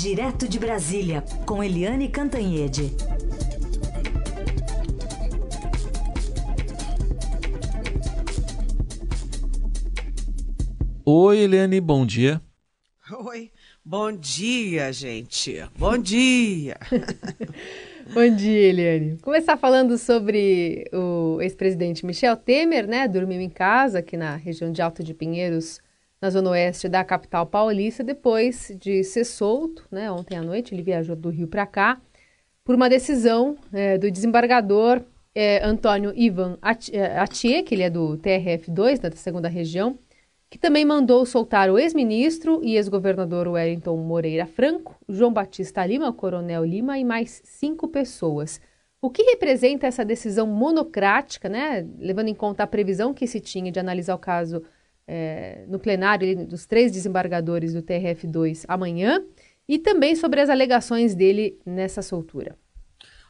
[0.00, 2.94] Direto de Brasília, com Eliane Cantanhede.
[11.04, 12.40] Oi, Eliane, bom dia.
[13.10, 13.50] Oi,
[13.84, 15.60] bom dia, gente.
[15.76, 16.76] Bom dia.
[18.14, 19.18] bom dia, Eliane.
[19.18, 23.08] Começar falando sobre o ex-presidente Michel Temer, né?
[23.08, 25.80] Dormiu em casa aqui na região de Alto de Pinheiros,
[26.20, 30.10] na zona oeste da capital paulista, depois de ser solto, né?
[30.10, 32.00] Ontem à noite ele viajou do Rio para cá
[32.64, 35.02] por uma decisão é, do desembargador
[35.34, 39.98] é, Antônio Ivan Atier, que ele é do TRF2, da segunda região,
[40.50, 46.64] que também mandou soltar o ex-ministro e ex-governador Wellington Moreira Franco, João Batista Lima, Coronel
[46.64, 48.60] Lima e mais cinco pessoas.
[49.00, 53.70] O que representa essa decisão monocrática, né, levando em conta a previsão que se tinha
[53.70, 54.62] de analisar o caso
[55.08, 59.24] é, no plenário dos três desembargadores do TRF2 amanhã,
[59.66, 62.56] e também sobre as alegações dele nessa soltura?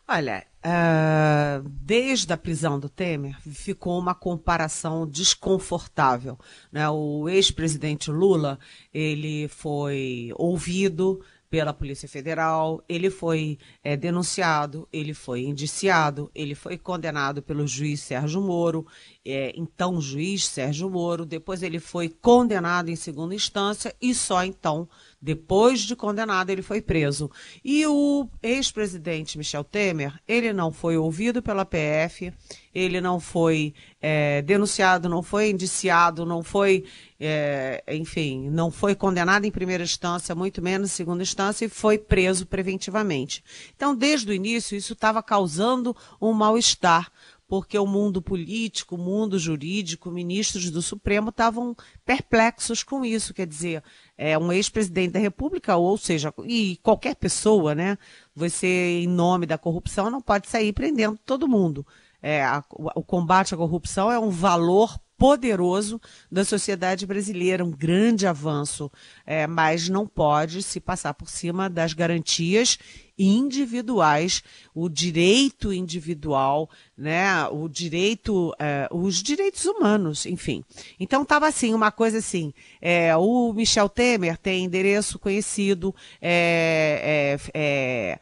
[0.07, 6.37] Olha, Uh, desde a prisão do Temer, ficou uma comparação desconfortável.
[6.73, 6.89] Né?
[6.91, 8.59] O ex-presidente Lula
[8.93, 16.77] ele foi ouvido pela Polícia Federal, ele foi é, denunciado, ele foi indiciado, ele foi
[16.77, 18.87] condenado pelo juiz Sérgio Moro,
[19.25, 24.89] é, então juiz Sérgio Moro, depois ele foi condenado em segunda instância e só então
[25.21, 27.31] depois de condenado, ele foi preso.
[27.65, 32.33] E o ex-presidente Michel Temer, ele não foi ouvido pela PF,
[32.73, 36.85] ele não foi é, denunciado, não foi indiciado, não foi,
[37.19, 41.99] é, enfim, não foi condenado em primeira instância, muito menos em segunda instância, e foi
[41.99, 43.43] preso preventivamente.
[43.75, 47.11] Então, desde o início, isso estava causando um mal-estar
[47.49, 51.75] porque o mundo político, o mundo jurídico, ministros do Supremo estavam
[52.05, 53.33] perplexos com isso.
[53.33, 53.83] Quer dizer,
[54.19, 57.97] é um ex-presidente da República, ou seja, e qualquer pessoa, né?
[58.37, 61.87] Você, em nome da corrupção, não pode sair prendendo todo mundo.
[62.21, 68.25] É, a, o combate à corrupção é um valor poderoso da sociedade brasileira, um grande
[68.25, 68.91] avanço,
[69.27, 72.79] é, mas não pode se passar por cima das garantias
[73.19, 80.65] individuais, o direito individual, né, o direito, é, os direitos humanos, enfim.
[81.01, 85.93] Então estava assim, uma coisa assim, é, o Michel Temer tem endereço conhecido,
[86.23, 88.21] é, é, é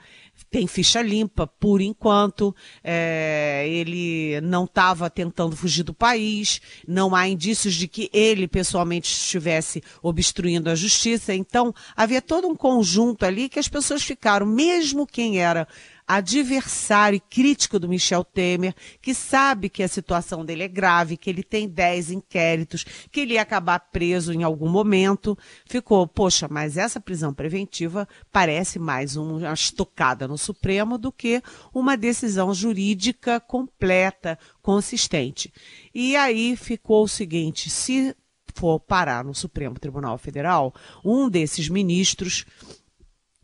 [0.56, 2.56] tem ficha limpa por enquanto.
[2.82, 9.12] É, ele não estava tentando fugir do país, não há indícios de que ele pessoalmente
[9.12, 11.34] estivesse obstruindo a justiça.
[11.34, 15.68] Então, havia todo um conjunto ali que as pessoas ficaram, mesmo quem era
[16.06, 21.28] adversário e crítico do Michel Temer, que sabe que a situação dele é grave, que
[21.28, 25.36] ele tem 10 inquéritos, que ele ia acabar preso em algum momento,
[25.66, 31.42] ficou, poxa, mas essa prisão preventiva parece mais uma estocada no Supremo do que
[31.74, 35.52] uma decisão jurídica completa, consistente.
[35.94, 38.14] E aí ficou o seguinte, se
[38.54, 40.74] for parar no Supremo Tribunal Federal,
[41.04, 42.46] um desses ministros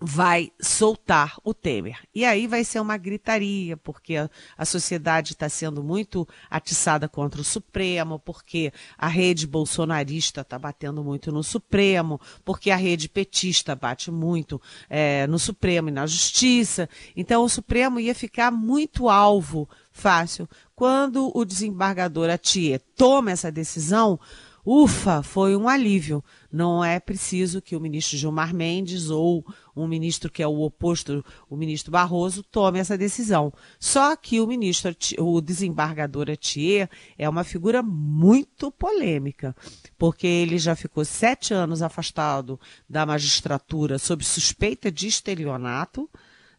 [0.05, 2.01] vai soltar o Temer.
[2.13, 4.17] E aí vai ser uma gritaria, porque
[4.59, 11.05] a, sociedade está sendo muito atiçada contra o Supremo, porque a rede bolsonarista está batendo
[11.05, 14.61] muito no Supremo, porque a rede petista bate muito
[14.91, 16.89] é, no Supremo e na Justiça.
[17.17, 20.49] Então o Supremo ia ficar muito alvo fácil.
[20.75, 24.19] Quando o desembargador Atier toma essa decisão,
[24.67, 26.25] ufa, foi um alívio.
[26.53, 29.43] Não é preciso que o ministro Gilmar Mendes ou
[29.75, 33.51] um ministro que é o oposto, o ministro Barroso, tome essa decisão.
[33.81, 39.57] Só que o ministro, o desembargador Atier é uma figura muito polêmica,
[39.97, 46.11] porque ele já ficou sete anos afastado da magistratura sob suspeita de estelionato,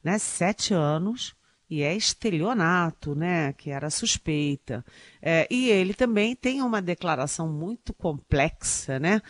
[0.04, 0.18] né?
[0.18, 1.36] Sete anos
[1.74, 4.86] e é estelionato, né, que era suspeita.
[5.20, 9.24] É, e ele também tem uma declaração muito complexa, né,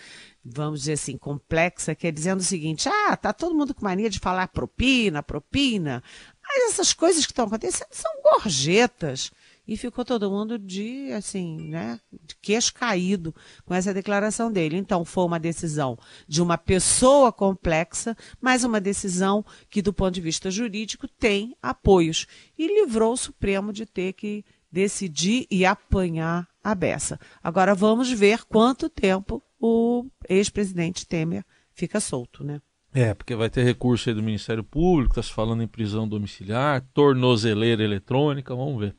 [0.43, 4.09] vamos dizer assim, complexa, que é dizendo o seguinte, ah, tá todo mundo com mania
[4.09, 6.03] de falar propina, propina,
[6.43, 9.31] mas essas coisas que estão acontecendo são gorjetas
[9.67, 13.33] e ficou todo mundo de, assim, né, de queixo caído
[13.65, 14.77] com essa declaração dele.
[14.77, 20.21] Então, foi uma decisão de uma pessoa complexa, mas uma decisão que, do ponto de
[20.21, 22.27] vista jurídico, tem apoios.
[22.57, 27.19] E livrou o Supremo de ter que decidir e apanhar a beça.
[27.41, 32.59] Agora, vamos ver quanto tempo o ex-presidente Temer fica solto, né?
[32.93, 36.85] É, porque vai ter recurso aí do Ministério Público, está se falando em prisão domiciliar,
[36.93, 38.95] tornozeleira eletrônica, vamos ver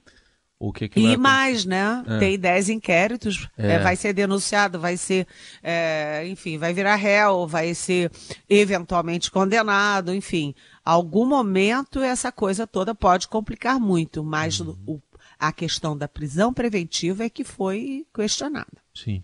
[0.69, 2.02] O que, que E mais, né?
[2.06, 2.19] É.
[2.19, 3.72] Tem 10 inquéritos, É.
[3.72, 5.26] é, vai ser denunciado, vai ser,
[5.62, 8.11] é, enfim, vai virar réu, vai ser
[8.49, 10.55] eventualmente condenado, enfim.
[10.84, 14.76] Algum momento essa coisa toda pode complicar muito, mas Uhum.
[14.87, 15.02] o-
[15.38, 18.66] a questão da prisão preventiva é que foi questionada.
[18.94, 19.22] Sim.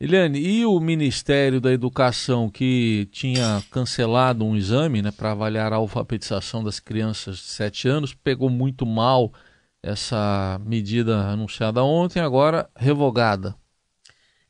[0.00, 5.76] Eliane, e o Ministério da Educação que tinha cancelado um exame né, para avaliar a
[5.76, 9.32] alfabetização das crianças de 7 anos, pegou muito mal
[9.82, 13.54] essa medida anunciada ontem, agora revogada.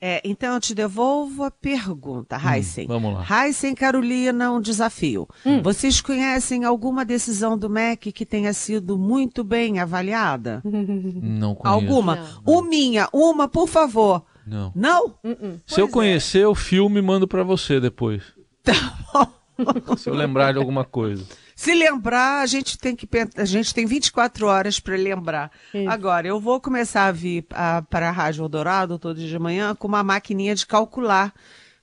[0.00, 2.84] É, então eu te devolvo a pergunta, Heisen.
[2.84, 3.46] Hum, vamos lá.
[3.46, 5.26] Heisen Carolina, um desafio.
[5.62, 10.62] Vocês conhecem alguma decisão do MEC que tenha sido muito bem avaliada?
[10.64, 11.75] Não conheço.
[11.75, 12.16] Alguma?
[12.16, 12.58] Não.
[12.58, 14.25] Uminha, uma, por favor.
[14.46, 14.72] Não.
[14.75, 15.14] Não?
[15.66, 15.90] Se eu é.
[15.90, 18.22] conhecer, eu filme e mando para você depois.
[18.62, 18.72] Tá
[19.12, 19.38] bom.
[19.98, 21.26] Se eu lembrar de alguma coisa.
[21.58, 25.50] Se lembrar, a gente tem que a gente tem 24 horas para lembrar.
[25.75, 25.90] Isso.
[25.90, 29.75] Agora, eu vou começar a vir a, para a Rádio Eldorado todo dia de manhã
[29.75, 31.34] com uma maquininha de calcular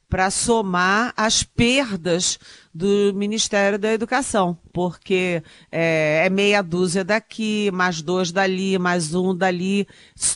[0.09, 2.39] para somar as perdas
[2.73, 9.35] do Ministério da Educação, porque é, é meia dúzia daqui, mais dois dali, mais um
[9.35, 9.85] dali,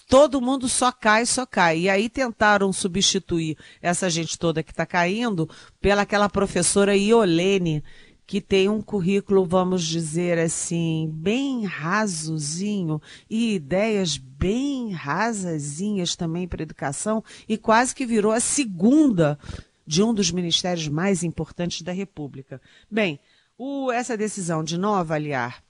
[0.09, 1.79] todo mundo só cai, só cai.
[1.79, 5.49] E aí tentaram substituir essa gente toda que está caindo
[5.79, 7.81] pela aquela professora Iolene,
[8.29, 16.61] que tem um currículo, vamos dizer assim, bem rasozinho e ideias bem rasazinhas também para
[16.61, 19.39] educação e quase que virou a segunda
[19.83, 22.61] de um dos ministérios mais importantes da República.
[22.89, 23.19] Bem,
[23.57, 25.63] o- essa decisão de não avaliar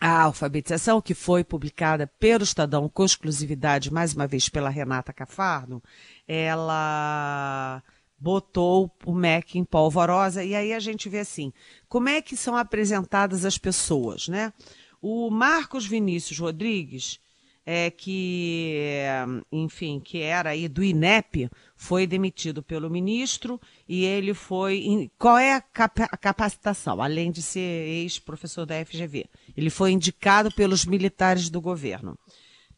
[0.00, 5.82] a alfabetização, que foi publicada pelo Estadão com exclusividade, mais uma vez pela Renata Cafardo,
[6.26, 7.82] ela
[8.18, 11.52] botou o MEC em polvorosa, e aí a gente vê assim,
[11.88, 14.52] como é que são apresentadas as pessoas, né?
[15.00, 17.18] O Marcos Vinícius Rodrigues,
[17.66, 23.58] é, que, é, enfim, que era aí do INEP, foi demitido pelo ministro
[23.88, 24.78] e ele foi.
[24.78, 25.62] em- qual é a,
[26.10, 29.26] a capacitação, além de ser ex-professor da FGV?
[29.56, 32.18] Ele foi indicado pelos militares do governo.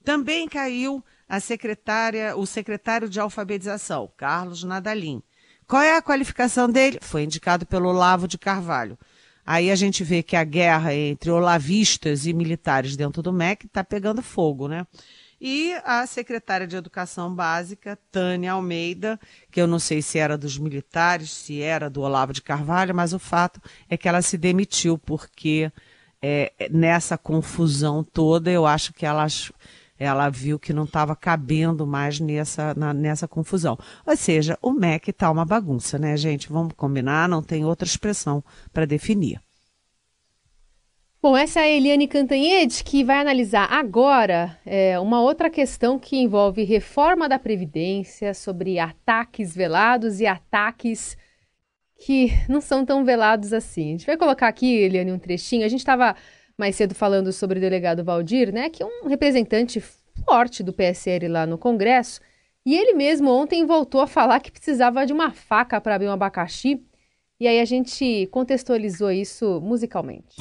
[0.07, 5.21] Também caiu a secretária, o secretário de alfabetização, Carlos Nadalim.
[5.67, 7.01] Qual é a qualificação dele?
[7.03, 8.97] Foi indicado pelo Olavo de Carvalho.
[9.45, 13.83] Aí a gente vê que a guerra entre olavistas e militares dentro do MEC está
[13.83, 14.87] pegando fogo, né?
[15.41, 19.19] E a secretária de Educação Básica, Tânia Almeida,
[19.51, 23.13] que eu não sei se era dos militares, se era do Olavo de Carvalho, mas
[23.13, 23.61] o fato
[23.91, 25.71] é que ela se demitiu, porque
[26.23, 29.51] é, nessa confusão toda, eu acho que ela, ach-
[29.99, 33.79] ela viu que não estava cabendo mais nessa, na- nessa confusão.
[34.07, 36.49] Ou seja, o MEC está uma bagunça, né, gente?
[36.53, 39.41] Vamos combinar, não tem outra expressão para definir.
[41.23, 46.17] Bom, essa é a Eliane Cantanhede que vai analisar agora é, uma outra questão que
[46.17, 51.17] envolve reforma da Previdência, sobre ataques velados e ataques
[51.99, 53.89] que não são tão velados assim.
[53.89, 55.65] A gente vai colocar aqui, Eliane, um trechinho.
[55.65, 56.15] A gente estava
[56.59, 59.81] mais cedo falando sobre o delegado Valdir, né, que é um representante
[60.25, 62.21] forte do PSL lá no Congresso,
[62.65, 66.13] e ele mesmo ontem voltou a falar que precisava de uma faca para abrir um
[66.13, 66.83] abacaxi.
[67.39, 70.35] E aí a gente contextualizou isso musicalmente.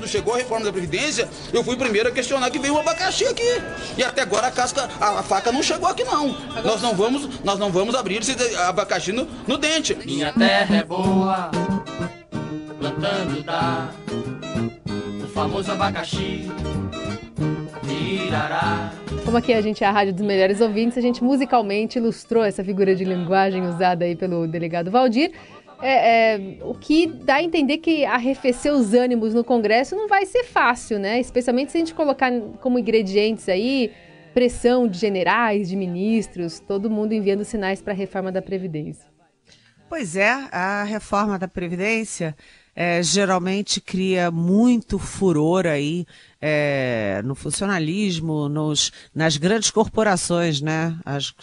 [0.00, 2.78] Quando chegou a reforma da Previdência, eu fui o primeiro a questionar que veio um
[2.78, 3.60] abacaxi aqui.
[3.98, 6.34] E até agora a casca, a, a faca não chegou aqui não.
[6.64, 9.94] Nós não vamos, nós não vamos abrir esse abacaxi no, no dente.
[10.06, 11.50] Minha terra é boa,
[12.78, 13.90] plantando dá
[15.22, 16.50] o famoso abacaxi.
[19.24, 22.64] Como aqui a gente é a rádio dos melhores ouvintes, a gente musicalmente ilustrou essa
[22.64, 25.32] figura de linguagem usada aí pelo delegado Valdir.
[25.82, 30.26] É, é, o que dá a entender que arrefecer os ânimos no Congresso não vai
[30.26, 31.18] ser fácil, né?
[31.18, 33.90] Especialmente se a gente colocar como ingredientes aí
[34.34, 39.08] pressão de generais, de ministros, todo mundo enviando sinais para a reforma da Previdência.
[39.88, 42.36] Pois é, a reforma da Previdência
[42.76, 46.06] eh, geralmente cria muito furor aí
[46.40, 50.98] eh, no funcionalismo, nos, nas grandes corporações, né?
[51.04, 51.34] As,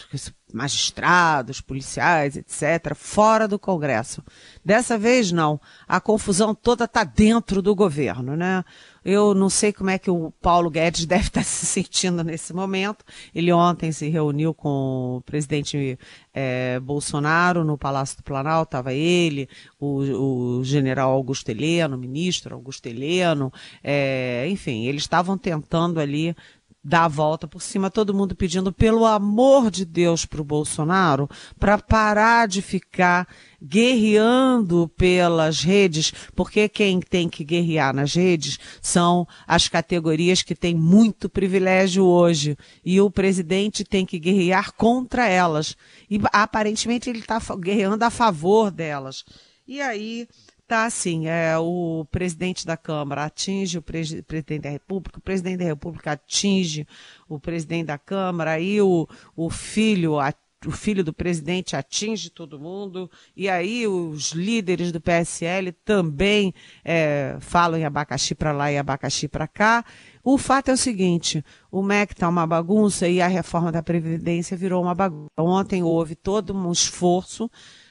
[0.52, 4.22] magistrados, policiais, etc., fora do Congresso.
[4.64, 5.60] Dessa vez, não.
[5.86, 8.64] A confusão toda está dentro do governo, né?
[9.10, 13.02] Eu não sei como é que o Paulo Guedes deve estar se sentindo nesse momento.
[13.34, 15.98] Ele ontem se reuniu com o presidente
[16.34, 19.48] eh, Bolsonaro no Palácio do Planalto, estava ele,
[19.80, 23.50] o, o general Augusto Heleno, o ministro Augusto Heleno,
[23.82, 26.36] eh, enfim, eles estavam tentando ali
[26.82, 31.28] dar a volta por cima, todo mundo pedindo, pelo amor de Deus, para o Bolsonaro,
[31.58, 33.28] para parar de ficar
[33.60, 40.74] guerreando pelas redes, porque quem tem que guerrear nas redes são as categorias que têm
[40.74, 42.56] muito privilégio hoje.
[42.84, 45.76] E o presidente tem que guerrear contra elas.
[46.08, 49.24] E aparentemente ele está guerreando a favor delas.
[49.66, 50.26] E aí
[50.68, 55.60] Tá assim, é, o presidente da Câmara atinge o pre presidente da República, o presidente
[55.60, 56.86] da República atinge
[57.26, 62.58] o presidente da Câmara, aí o, o filho atinge o filho do presidente atinge todo
[62.58, 66.52] mundo, e aí os líderes do PSL também
[66.84, 69.84] é, falam em abacaxi para lá e abacaxi para cá.
[70.24, 74.56] O fato é o seguinte: o MEC está uma bagunça e a reforma da Previdência
[74.56, 75.30] virou uma bagunça.
[75.38, 77.48] Ontem houve todo um esforço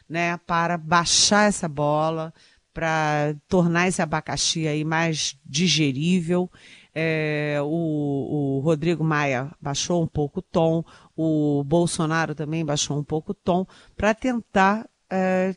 [0.09, 2.33] né, para baixar essa bola,
[2.77, 6.47] para tornar esse abacaxi aí mais digerível.
[6.93, 7.65] É, o,
[8.57, 13.35] o, Rodrigo Maia baixou um pouco o tom, o Bolsonaro também baixou um pouco o
[13.35, 13.65] tom,
[13.95, 15.55] para tentar é,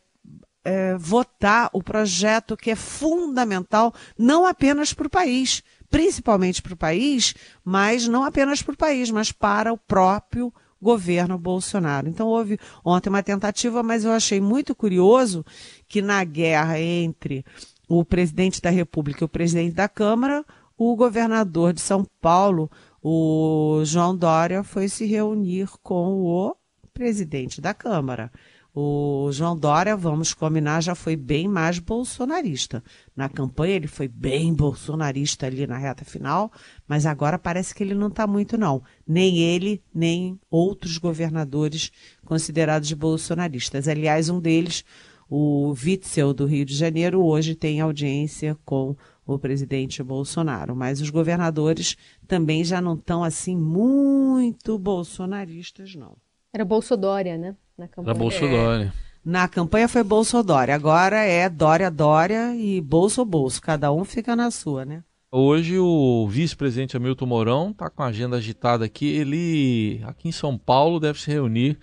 [0.65, 6.77] é, votar o projeto que é fundamental, não apenas para o país, principalmente para o
[6.77, 10.51] país, mas não apenas para o país, mas para o próprio
[10.81, 12.09] governo Bolsonaro.
[12.09, 15.45] Então houve ontem uma tentativa, mas eu achei muito curioso
[15.89, 17.45] que na guerra entre
[17.89, 20.45] o presidente da República e o presidente da Câmara,
[20.77, 22.71] o governador de São Paulo,
[23.03, 26.57] o João Dória, foi se reunir com o
[26.95, 28.31] presidente da Câmara.
[28.73, 32.85] O João Dória, vamos combinar, já foi bem mais bolsonarista.
[33.17, 36.53] Na campanha ele foi bem bolsonarista ali na reta final,
[36.87, 38.81] mas agora parece que ele não está muito não.
[39.07, 41.91] Nem ele, nem outros governadores
[42.25, 43.89] considerados bolsonaristas.
[43.89, 44.85] Aliás, um deles,
[45.29, 48.97] o Witzel do Rio de Janeiro, hoje tem audiência com
[49.27, 50.77] o presidente Bolsonaro.
[50.77, 51.97] Mas os governadores
[52.29, 56.17] também já não estão assim muito bolsonaristas, não.
[56.53, 57.57] Era Bolsodória, né?
[57.81, 58.13] Na campanha.
[58.13, 58.95] Era Bolsodória.
[58.95, 60.75] É, na campanha foi Bolsodória.
[60.75, 63.63] Agora é Dória, Dória e Bolso, Bolso.
[63.63, 65.03] Cada um fica na sua, né?
[65.33, 69.07] Hoje o vice-presidente Hamilton Mourão está com a agenda agitada aqui.
[69.07, 71.79] Ele, aqui em São Paulo, deve se reunir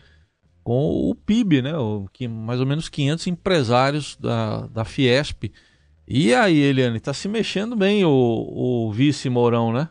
[0.63, 1.75] com o PIB, né?
[1.75, 5.51] O, que, mais ou menos 500 empresários da, da Fiesp.
[6.07, 9.89] E aí, Eliane, está se mexendo bem o, o vice Mourão, né?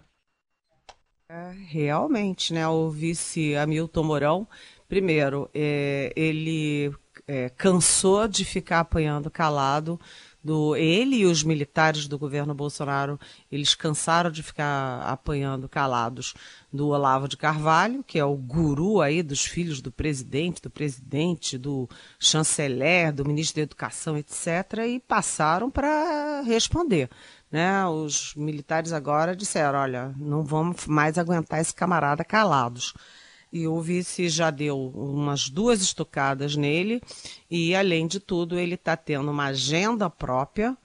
[1.29, 2.69] É, realmente, né?
[2.69, 4.49] O vice Hamilton Mourão
[4.88, 6.93] Primeiro, é, ele
[7.26, 10.00] é, cansou de ficar apanhando calado.
[10.43, 13.19] Do, ele e os militares do governo Bolsonaro,
[13.50, 16.35] eles cansaram de ficar apanhando calados
[16.73, 21.59] do Olavo de Carvalho, que é o guru aí dos filhos do presidente, do presidente,
[21.59, 21.88] do
[22.21, 27.11] chanceler, do ministro da Educação, etc., e passaram para responder.
[27.50, 27.85] Né?
[27.87, 32.95] Os militares agora disseram: olha, não vamos mais aguentar esse camarada calados
[33.53, 37.00] e o vice já deu umas duas estocadas nele.
[37.50, 40.76] E, além de tudo, ele está tendo uma agenda própria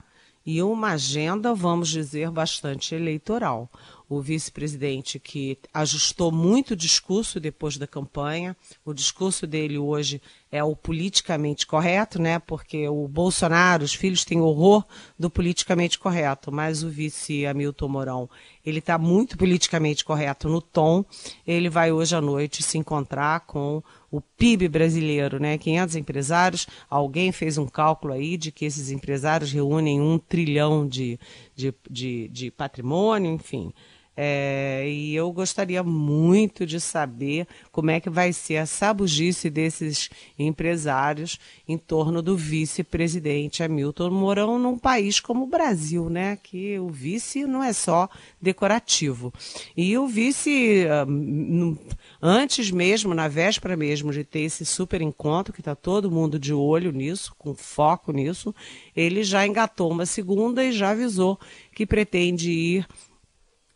[0.44, 3.70] e uma agenda, vamos dizer, bastante eleitoral
[4.14, 8.54] o vice-presidente que ajustou muito o discurso depois da campanha.
[8.84, 10.20] O discurso dele hoje
[10.50, 12.38] é o politicamente correto, né?
[12.38, 14.84] Porque o Bolsonaro, os filhos têm horror
[15.18, 18.30] do politicamente correto, mas o vice Hamilton Mourão,
[18.64, 21.04] ele está muito politicamente correto no tom.
[21.46, 23.82] Ele vai hoje à noite se encontrar com
[24.12, 25.56] o PIB brasileiro, né?
[25.56, 26.66] 500 empresários.
[26.88, 31.18] Alguém fez um cálculo aí de que esses empresários reúnem um trilhão de,
[31.56, 33.72] de, de, de patrimônio, enfim.
[34.14, 40.10] É, e eu gostaria muito de saber como é que vai ser a sabugice desses
[40.38, 46.36] empresários em torno do vice-presidente Hamilton Mourão num país como o Brasil, né?
[46.42, 48.06] Que o vice não é só
[48.40, 49.32] decorativo.
[49.74, 51.06] E o vice, ah,
[52.20, 56.52] antes mesmo, na véspera mesmo de ter esse super encontro, que está todo mundo de
[56.52, 58.54] olho nisso, com foco nisso,
[58.94, 61.40] ele já engatou uma segunda e já avisou
[61.74, 62.86] que pretende ir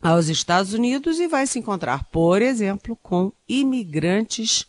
[0.01, 4.65] aos Estados Unidos e vai se encontrar, por exemplo, com imigrantes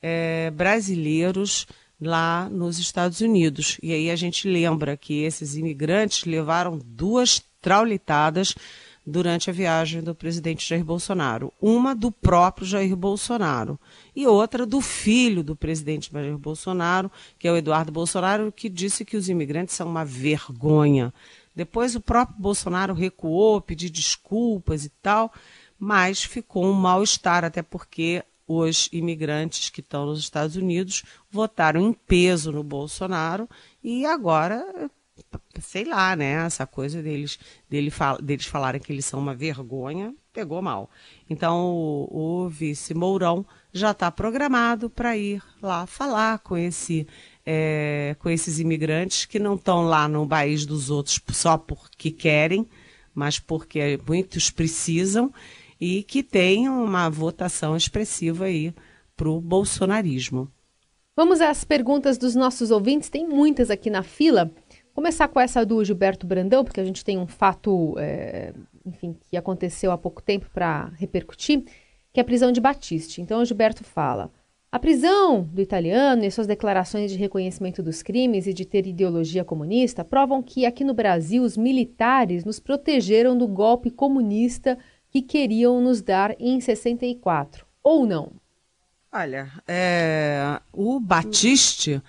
[0.00, 1.66] é, brasileiros
[2.00, 3.78] lá nos Estados Unidos.
[3.82, 8.54] E aí a gente lembra que esses imigrantes levaram duas traulitadas
[9.06, 11.52] durante a viagem do presidente Jair Bolsonaro.
[11.60, 13.78] Uma do próprio Jair Bolsonaro
[14.14, 19.04] e outra do filho do presidente Jair Bolsonaro, que é o Eduardo Bolsonaro, que disse
[19.04, 21.12] que os imigrantes são uma vergonha
[21.60, 25.30] depois o próprio Bolsonaro recuou, pediu desculpas e tal,
[25.78, 31.92] mas ficou um mal-estar, até porque os imigrantes que estão nos Estados Unidos votaram em
[31.92, 33.46] peso no Bolsonaro
[33.84, 34.90] e agora,
[35.60, 36.46] sei lá, né?
[36.46, 37.38] Essa coisa deles,
[37.68, 40.88] dele, deles falarem que eles são uma vergonha, pegou mal.
[41.28, 47.06] Então, o, o vice Mourão já está programado para ir lá falar com, esse,
[47.44, 52.66] é, com esses imigrantes que não estão lá no país dos outros só porque querem,
[53.14, 55.32] mas porque muitos precisam
[55.80, 58.74] e que tem uma votação expressiva aí
[59.16, 60.50] para o bolsonarismo.
[61.16, 64.50] Vamos às perguntas dos nossos ouvintes, tem muitas aqui na fila.
[64.94, 68.52] Começar com essa do Gilberto Brandão, porque a gente tem um fato, é,
[68.84, 71.64] enfim, que aconteceu há pouco tempo para repercutir,
[72.12, 73.20] que é a prisão de Batiste.
[73.20, 74.30] Então o Gilberto fala:
[74.72, 79.44] a prisão do italiano e suas declarações de reconhecimento dos crimes e de ter ideologia
[79.44, 84.78] comunista provam que aqui no Brasil os militares nos protegeram do golpe comunista
[85.10, 88.32] que queriam nos dar em 64, ou não?
[89.12, 92.00] Olha, é, o Batiste,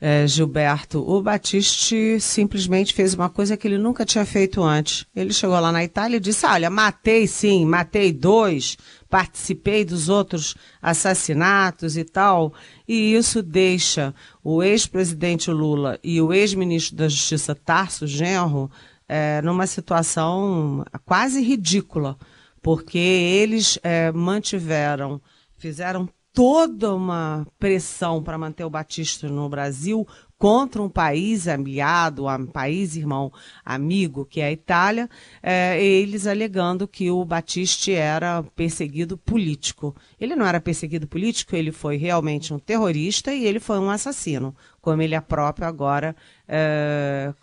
[0.00, 5.06] é, Gilberto, o Batiste simplesmente fez uma coisa que ele nunca tinha feito antes.
[5.14, 8.76] Ele chegou lá na Itália e disse: Olha, matei sim, matei dois,
[9.10, 12.52] participei dos outros assassinatos e tal.
[12.86, 18.70] E isso deixa o ex-presidente Lula e o ex-ministro da Justiça Tarso Genro
[19.08, 22.16] é, numa situação quase ridícula
[22.62, 25.20] porque eles é, mantiveram,
[25.56, 30.06] fizeram toda uma pressão para manter o Batista no Brasil
[30.38, 33.32] contra um país aliado, um país irmão
[33.64, 35.10] amigo, que é a Itália,
[35.42, 39.96] é, eles alegando que o Batista era perseguido político.
[40.20, 44.54] Ele não era perseguido político, ele foi realmente um terrorista e ele foi um assassino,
[44.80, 46.14] como ele é próprio agora
[46.46, 47.34] é,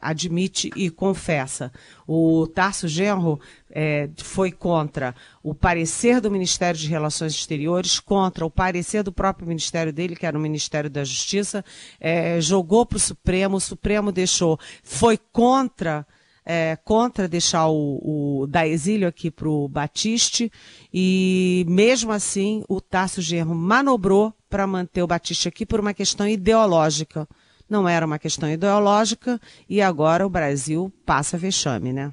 [0.00, 1.72] admite e confessa.
[2.06, 3.40] O Tarso Genro
[3.74, 9.48] é, foi contra o parecer do Ministério de Relações Exteriores, contra o parecer do próprio
[9.48, 11.64] ministério dele, que era o Ministério da Justiça,
[11.98, 16.06] é, jogou para o Supremo, o Supremo deixou, foi contra.
[16.46, 20.52] É, contra deixar o, o da exílio aqui para o Batiste
[20.92, 26.28] e mesmo assim o Tarso Genro manobrou para manter o Batiste aqui por uma questão
[26.28, 27.26] ideológica
[27.66, 32.12] não era uma questão ideológica e agora o Brasil passa vexame, né?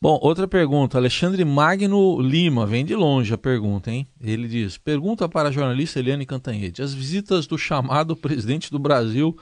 [0.00, 0.98] Bom, outra pergunta.
[0.98, 4.06] Alexandre Magno Lima, vem de longe a pergunta, hein?
[4.20, 6.82] Ele diz: Pergunta para a jornalista Eliane Cantanhede.
[6.82, 9.36] As visitas do chamado presidente do Brasil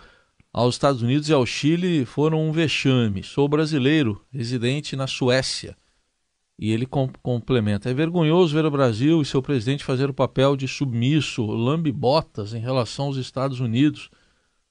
[0.52, 3.22] aos Estados Unidos e ao Chile foram um vexame.
[3.22, 5.76] Sou brasileiro, residente na Suécia.
[6.57, 10.57] E ele com complementa: É vergonhoso ver o Brasil e seu presidente fazer o papel
[10.57, 14.09] de submisso, lambe-botas em relação aos Estados Unidos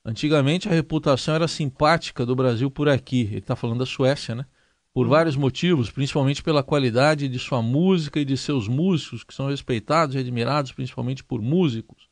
[0.05, 3.21] Antigamente a reputação era simpática do Brasil por aqui.
[3.21, 4.45] Ele está falando da Suécia, né?
[4.93, 9.47] Por vários motivos, principalmente pela qualidade de sua música e de seus músicos, que são
[9.47, 12.07] respeitados e admirados principalmente por músicos.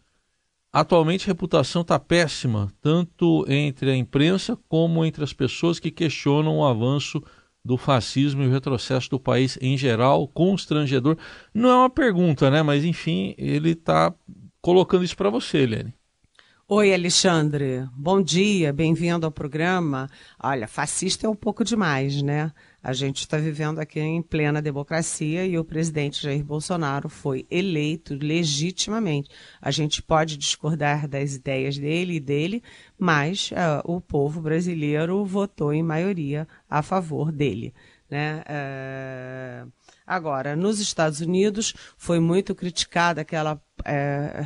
[0.74, 6.58] Atualmente a reputação está péssima, tanto entre a imprensa como entre as pessoas que questionam
[6.58, 7.22] o avanço
[7.64, 11.18] do fascismo e o retrocesso do país em geral, constrangedor.
[11.54, 12.64] Não é uma pergunta, né?
[12.64, 14.14] Mas enfim, ele está
[14.62, 15.94] colocando isso para você, Helene.
[16.68, 17.86] Oi, Alexandre.
[17.94, 20.10] Bom dia, bem-vindo ao programa.
[20.42, 22.50] Olha, fascista é um pouco demais, né?
[22.84, 28.16] A gente está vivendo aqui em plena democracia e o presidente Jair Bolsonaro foi eleito
[28.16, 29.30] legitimamente.
[29.62, 32.64] A gente pode discordar das ideias dele e dele,
[32.98, 37.72] mas uh, o povo brasileiro votou em maioria a favor dele.
[38.10, 38.44] Né?
[38.48, 39.72] Uh,
[40.12, 43.56] agora, nos Estados Unidos foi muito criticada aquela.
[43.80, 44.46] Uh,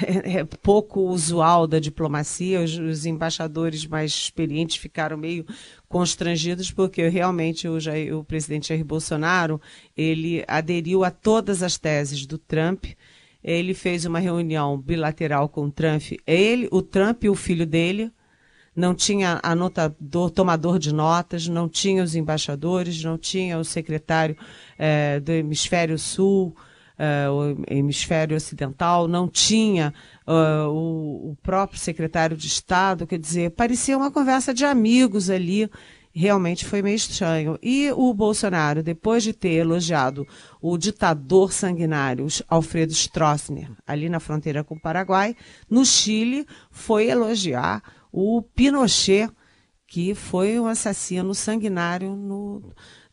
[0.00, 2.60] é, é pouco usual da diplomacia.
[2.60, 5.44] Os, os, embaixadores mais experientes ficaram meio
[5.88, 9.60] constrangidos porque realmente o, Jair, o presidente Jair Bolsonaro
[9.96, 12.86] ele aderiu a todas as teses do Trump.
[13.44, 16.12] Ele fez uma reunião bilateral com o Trump.
[16.26, 18.10] Ele, o Trump e o filho dele
[18.74, 24.36] não tinha anotador, tomador de notas, não tinha os embaixadores, não tinha o secretário
[24.78, 26.56] é, do Hemisfério Sul,
[27.02, 29.92] uh, o hemisfério ocidental, não tinha
[30.26, 35.68] uh, o, o, próprio secretário de Estado, quer dizer, parecia uma conversa de amigos ali.
[36.14, 37.58] Realmente foi meio estranho.
[37.62, 40.26] E o Bolsonaro, depois de ter elogiado
[40.60, 45.34] o ditador sanguinário Alfredo Stroessner, ali na fronteira com o Paraguai,
[45.70, 49.30] no Chile, foi elogiar o Pinochet,
[49.86, 52.62] que foi um assassino sanguinário no,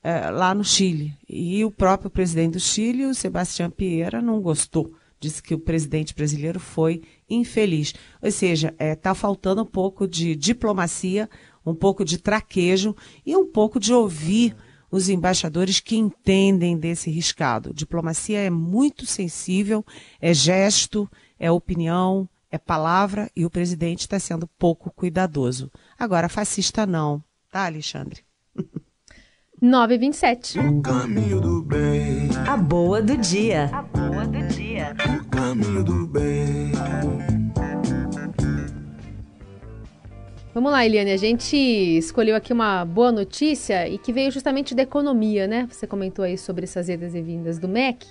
[0.04, 1.14] é, lá no Chile.
[1.28, 4.94] E o próprio presidente do Chile, o Sebastião Pieira, não gostou.
[5.20, 7.94] Disse que o presidente brasileiro foi infeliz.
[8.22, 11.30] Ou seja, está é, tá faltando um pouco de diplomacia,
[11.66, 14.56] um pouco de traquejo e um pouco de ouvir
[14.92, 17.74] os embaixadores que entendem desse riscado.
[17.74, 19.86] Diplomacia é muito sensível,
[20.20, 25.72] é gesto, é opinião, é palavra e o presidente está sendo pouco cuidadoso.
[25.98, 28.22] Agora, fascista não, tá, Alexandre?
[29.62, 30.58] 9h27.
[30.58, 33.70] O caminho do bem, A boa do dia.
[35.22, 36.72] o caminho do bem.
[40.54, 41.12] Vamos lá, Eliane.
[41.12, 45.68] A gente escolheu aqui uma boa notícia e que veio justamente da economia, né?
[45.70, 48.08] Você comentou aí sobre essas idas e vindas do MEC.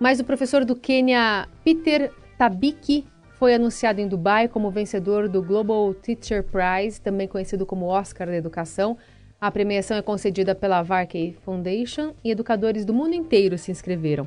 [0.00, 3.04] Mas o professor do Quênia, Peter Tabiki,
[3.38, 8.34] foi anunciado em Dubai como vencedor do Global Teacher Prize, também conhecido como Oscar da
[8.34, 8.98] Educação.
[9.40, 14.26] A premiação é concedida pela Varkey Foundation e educadores do mundo inteiro se inscreveram.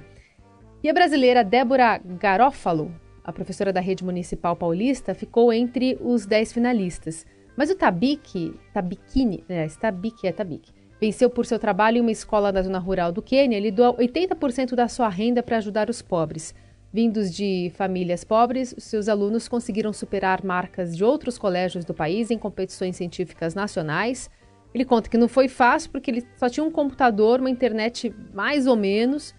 [0.82, 2.90] E a brasileira Débora Garófalo,
[3.22, 7.26] a professora da rede municipal paulista, ficou entre os 10 finalistas.
[7.58, 10.72] Mas o Tabiki, Tabikini, é, Tabiki é Tabiki,
[11.02, 13.58] venceu por seu trabalho em uma escola da zona rural do Quênia.
[13.58, 16.56] Ele doa 80% da sua renda para ajudar os pobres.
[16.94, 22.38] Vindos de famílias pobres, seus alunos conseguiram superar marcas de outros colégios do país em
[22.38, 24.30] competições científicas nacionais.
[24.74, 28.68] Ele conta que não foi fácil porque ele só tinha um computador, uma internet mais
[28.68, 29.34] ou menos,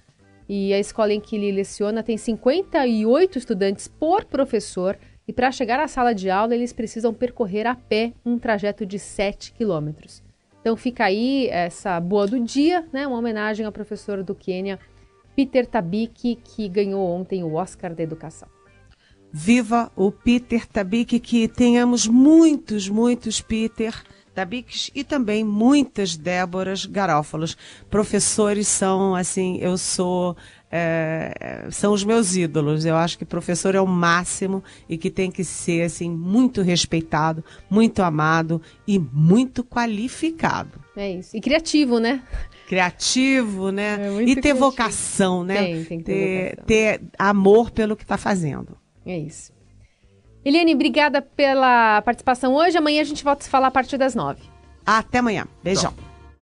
[0.48, 5.78] e a escola em que ele leciona tem 58 estudantes por professor, e para chegar
[5.78, 10.22] à sala de aula eles precisam percorrer a pé um trajeto de 7 quilômetros.
[10.62, 13.06] Então fica aí essa boa do dia, né?
[13.06, 14.78] Uma homenagem ao professor do Quênia,
[15.34, 18.48] Peter Tabiki, que ganhou ontem o Oscar da Educação.
[19.32, 23.94] Viva o Peter Tabik, que tenhamos muitos, muitos Peter
[24.34, 27.56] Tabiks e também muitas Déboras Garófalos.
[27.90, 30.36] Professores são, assim, eu sou,
[30.70, 32.84] é, são os meus ídolos.
[32.84, 37.44] Eu acho que professor é o máximo e que tem que ser, assim, muito respeitado,
[37.70, 40.80] muito amado e muito qualificado.
[40.96, 41.36] É isso.
[41.36, 42.22] E criativo, né?
[42.72, 43.98] Criativo, né?
[44.00, 44.58] É e ter criativo.
[44.58, 45.62] vocação, né?
[45.62, 46.64] Tem, tem que ter vocação.
[46.64, 48.78] ter amor pelo que está fazendo.
[49.04, 49.52] É isso.
[50.42, 52.78] Eliane, obrigada pela participação hoje.
[52.78, 54.40] Amanhã a gente volta a se falar a partir das nove.
[54.86, 55.46] Até amanhã.
[55.62, 55.92] Beijão.